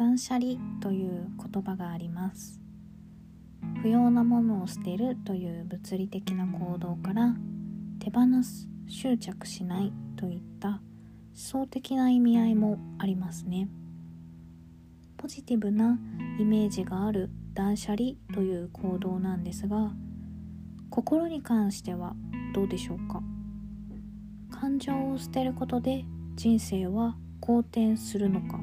[0.00, 2.58] 断捨離という言葉があります。
[3.82, 7.36] 不要なものを捨てるという物理的な行動から
[7.98, 10.80] 手放す執着しないといった思
[11.34, 13.68] 想的な意味合いもありますね。
[15.18, 15.98] ポジティブな
[16.38, 19.92] イメージがある断捨離という行動なんですが
[20.88, 22.16] 心に関しては
[22.54, 23.22] どうでしょうか？
[24.50, 26.06] 感情を捨てることで
[26.36, 28.60] 人生は好転するのか？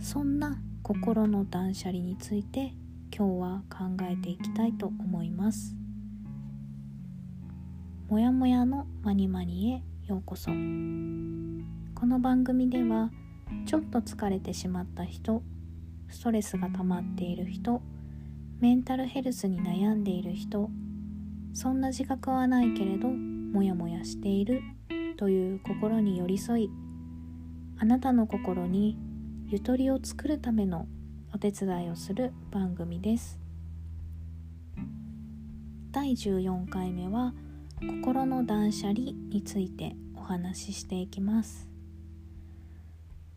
[0.00, 2.72] そんな心の断捨離について
[3.14, 5.74] 今日は考えていきたいと思います。
[8.08, 10.50] もやもやのまにまにへようこそ。
[10.50, 13.10] この番組では
[13.66, 15.42] ちょっと疲れてしまった人
[16.08, 17.82] ストレスが溜まっている人
[18.60, 20.70] メンタルヘルスに悩んでいる人
[21.52, 24.62] そんな自覚はないけれどモヤモヤしている
[25.16, 26.70] という心に寄り添い
[27.78, 28.96] あなたの心に
[29.50, 30.86] ゆとりを作るための
[31.32, 33.40] お手伝いをする番組です。
[35.90, 37.32] 第14回目は
[37.80, 41.66] 心の断捨離についてお話ししていきます。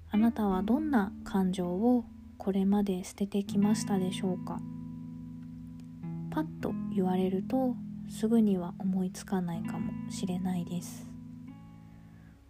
[0.10, 2.04] あなたはどんな感情を
[2.38, 4.60] これまで捨ててきましたでしょうか？
[6.30, 7.78] パッと言われると
[8.10, 11.08] すぐには思いつかないかもしれないです。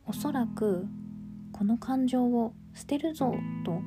[0.07, 0.87] おそらく
[1.51, 3.33] この感情を捨てるぞ
[3.65, 3.81] と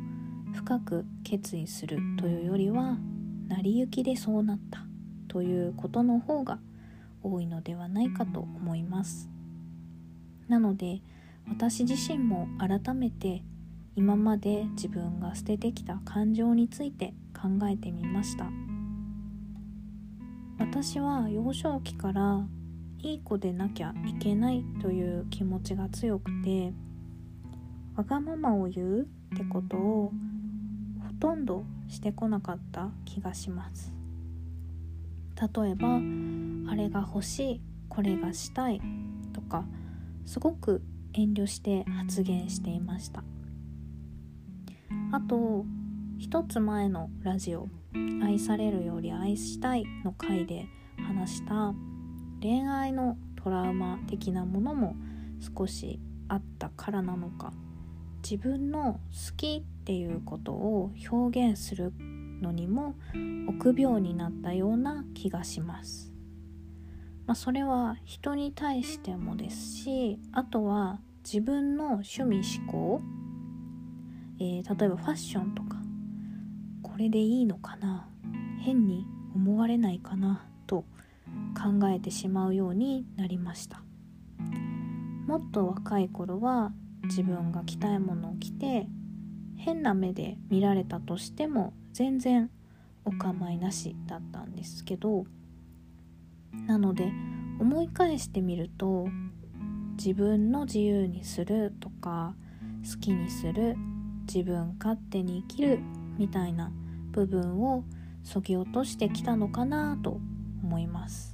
[0.52, 2.98] 深く決意するというよりは
[3.48, 4.86] 成り行きでそうなった
[5.28, 6.58] ということの方が
[7.22, 9.28] 多いのではないかと思います。
[10.48, 11.00] なので
[11.48, 13.42] 私自身も改めて
[13.96, 18.46] 今まで自分が捨ててきた感情について考えてみました。
[20.58, 22.46] 私は幼少期から
[22.98, 26.72] いい子でなきゃいけないという気持ちが強くて
[27.96, 29.00] わがままを言う
[29.34, 30.12] ってことを
[31.06, 33.92] ほとんどしてこなかった気がします。
[35.36, 36.00] 例えば
[36.70, 38.80] あれが欲しいこれがしたい
[39.32, 39.64] とか
[40.24, 40.82] すごく
[41.12, 43.22] 遠慮して発言していました。
[45.12, 45.64] あと
[46.18, 47.68] 一つ前のラジオ
[48.22, 50.66] 「愛されるより愛したい」の回で
[50.96, 51.74] 話した
[52.40, 54.96] 恋愛のトラウマ的なものも
[55.56, 57.52] 少しあったからなのか。
[58.28, 61.92] 自分の好きっていうことを表現する
[62.40, 62.94] のにも
[63.48, 66.10] 臆病になったような気がします。
[67.26, 73.02] まあ、それは人に対してもですしあとは自分の趣味思考
[74.38, 75.76] えー、例えばファッションとか。
[76.82, 78.08] これでいいのかな？
[78.60, 79.04] 変に
[79.34, 80.46] 思われないかな？
[80.68, 80.84] と
[81.54, 83.82] 考えてしまうようになりました。
[85.26, 86.72] もっと若い頃は
[87.04, 88.86] 自分が着たいものを着て
[89.56, 92.50] 変な目で見られたとしても全然
[93.04, 95.26] お構いなしだったんですけど
[96.66, 97.12] なので
[97.60, 99.08] 思い返してみると
[99.96, 102.34] 自分の自由にするとか
[102.90, 103.76] 好きにする
[104.26, 105.78] 自分勝手に生きる
[106.18, 106.72] みたいな
[107.12, 107.84] 部分を
[108.22, 110.18] そぎ落としてきたのかなと
[110.62, 111.32] 思います。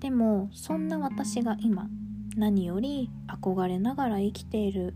[0.00, 1.88] でもそんな私が今
[2.36, 4.94] 何より憧れながら生きている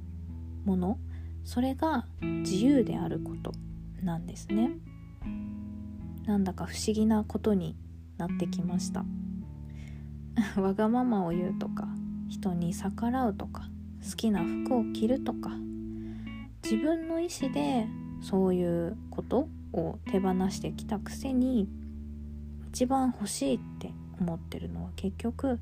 [0.66, 0.98] もの
[1.42, 3.52] それが自由であること
[4.02, 4.70] なんですね。
[6.26, 7.76] なんだか不思議なことに
[8.18, 9.04] なってきました。
[10.60, 11.88] わがままを言うとか
[12.28, 13.68] 人に逆らうとか
[14.08, 15.50] 好きな服を着るとか
[16.62, 17.88] 自分の意思で
[18.20, 21.68] そういうことを手放してきたくせに
[22.68, 25.58] 一番欲しいって思ってるのは結局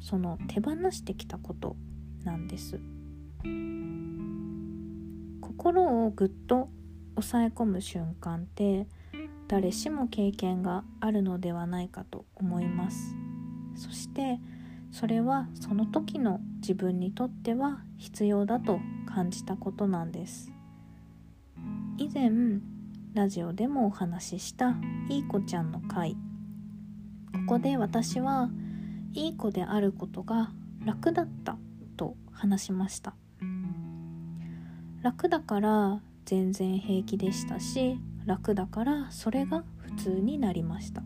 [0.00, 1.76] その手放してきたこと
[2.24, 2.80] なんです。
[5.40, 6.68] 心をぐっと
[7.14, 8.86] 抑え込む瞬間って
[9.48, 13.14] 誰しも経験があるのではないかと思います。
[13.74, 14.38] そして
[14.90, 20.52] それはその時の自分にとっては必要だと感じたことなんです。
[21.96, 22.30] 以前
[23.14, 24.76] ラジオでもお話しした
[25.08, 26.16] いい子ちゃんの回。
[27.32, 28.50] ここで私は
[29.14, 30.50] いい子であることが
[30.84, 31.56] 楽だった
[31.96, 33.14] と話しました。
[35.02, 41.02] 楽だから全然平気でしたし楽だからそれが普通になりました。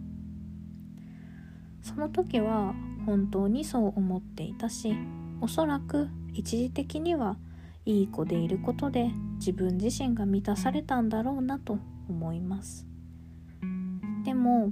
[1.82, 2.75] その時は
[3.06, 4.94] 本当にそう思っていたし
[5.40, 7.37] おそらく一時的には
[7.84, 11.78] いい子でいることで自分自身が満たされたんだろうなと
[12.08, 12.87] 思います。
[14.25, 14.70] でも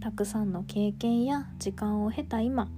[0.00, 2.68] たくさんの経験や時間を経た今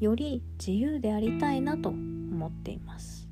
[0.00, 3.28] より自由でありたいなと思っています。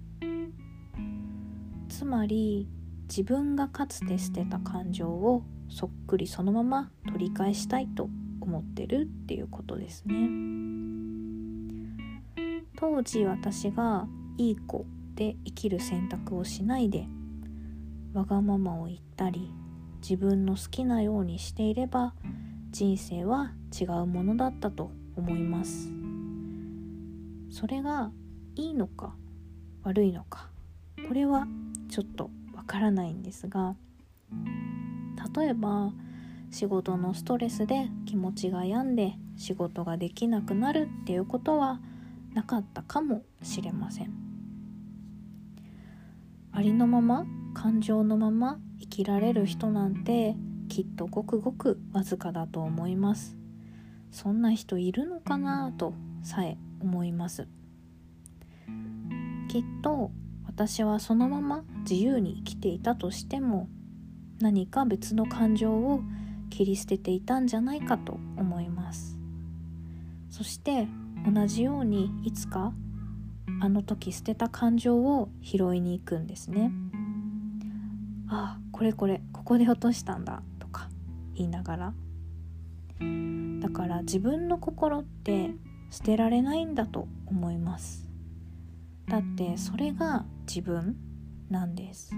[1.89, 2.69] つまり
[3.09, 8.09] 自分がかつて捨てた感情をそっくりそのまま取り返したいと
[8.41, 10.15] 思ってるっていうことですね。
[12.77, 14.07] 当時私が
[14.39, 17.07] いい子で生きる選択をしないで
[18.13, 19.51] わがままを言ったり
[20.03, 22.15] 自分の好きなようにしていれば
[22.79, 25.91] 人生は違うものだったと思います。
[27.49, 28.11] それが
[28.55, 29.15] いいのか
[29.83, 30.51] 悪いのか
[31.09, 31.49] これは
[31.89, 33.77] ちょっとわからないんですが
[35.35, 35.95] 例えば
[36.51, 41.81] 仕事のストレスで気持ちが病んで仕事ができなくなるっていうことは
[42.35, 44.13] なかったかもしれません。
[46.53, 47.25] ありのまま
[47.55, 50.37] 感情のまま生きられる人なんて
[50.69, 53.37] きっとごくごくわずかだと思います。
[54.11, 57.49] そんな人いるのかなとさえ思います。
[59.49, 60.11] きっと
[60.45, 63.69] 私はそのまま自由に生きていたとしても
[64.41, 66.01] 何か別の感情を
[66.51, 69.19] 切り捨てていたんじゃないかと思います。
[70.31, 70.89] そして
[71.33, 72.73] 同じようにいつか
[73.61, 76.73] あの時捨てた感情を拾いに行くんですね。
[78.29, 80.43] ああこれこれここで落としたんだ。
[81.37, 81.95] 言いながら。
[83.61, 85.51] だから自分の心って
[85.91, 88.09] 捨てられないんだと思います。
[89.09, 90.97] だってそれが自分
[91.49, 92.13] なんです。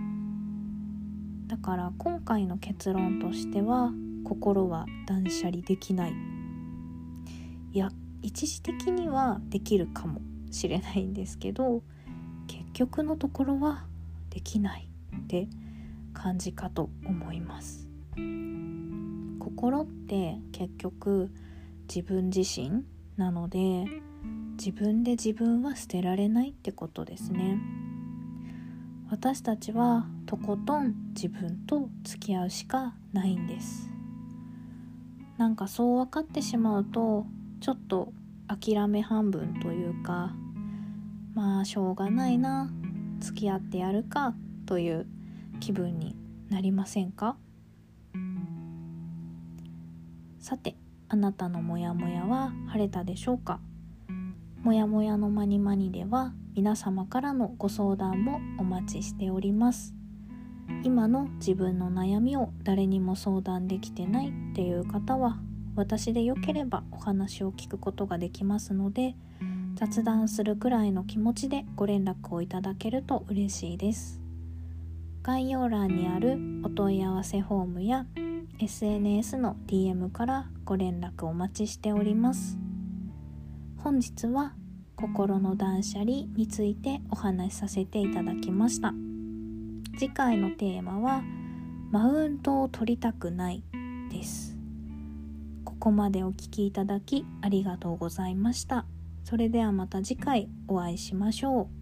[1.46, 3.92] だから今回の結論としては
[4.24, 6.12] 心は断捨離できない。
[7.72, 7.90] いや
[8.22, 10.20] 一時的にはできるかも
[10.50, 11.82] しれないんですけど
[12.46, 13.84] 結局のところは
[14.30, 15.48] できないって
[16.14, 17.88] 感じかと思います。
[19.48, 21.30] 心って結局
[21.88, 22.84] 自分自身
[23.16, 23.86] なので
[24.58, 27.58] 自分で自分は捨てられないってことですね。
[29.10, 33.90] 私たちはとことん自分と付き合うしかないんです。
[35.38, 37.24] なんかそう分かってしまうと
[37.60, 38.12] ちょっと
[38.48, 40.34] 諦め半分というか
[41.34, 42.70] まあしょうがないな
[43.20, 44.34] 付き合ってやるか
[44.66, 45.06] という
[45.58, 46.14] 気分に
[46.50, 47.36] なりませんか？
[50.38, 50.76] さて
[51.08, 53.61] あなたのモヤモヤは晴れたでしょうか？
[54.62, 59.94] もやもやのまにまにでは皆様からのご相談もお待ちしております。
[60.85, 65.38] 今の自分の悩みを誰にも相談できてないっていう方は
[65.75, 69.14] 私でよければお話を聞くことができますので
[69.76, 74.20] 雑談するくらいの気持ちでご連絡をいただけると嬉しいです。
[75.23, 78.06] 概要欄にあるお問い合わせフォームや
[78.60, 82.58] SNS の DM からご連絡お待ちしております。
[83.76, 84.55] 本日は
[84.96, 88.93] 心の断捨離についてお話しさせていただきました。
[89.96, 91.22] 次回のテーマは
[91.93, 93.62] マウントを取りたくない
[94.10, 94.56] です。
[95.64, 98.87] ここまでお聴きいただきありがとうございました。
[99.22, 101.77] それではまた次回お会いしましょう。